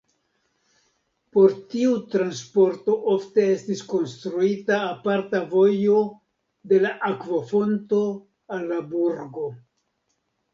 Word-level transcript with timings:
Por 1.35 1.51
tiu 1.73 1.91
transporto 2.13 2.95
ofte 3.15 3.45
estis 3.57 3.83
konstruita 3.91 4.79
aparta 4.95 5.41
vojo 5.53 5.99
de 6.73 6.81
la 6.87 6.95
akvofonto 7.11 8.01
al 8.57 8.67
la 8.73 8.81
burgo. 8.97 9.47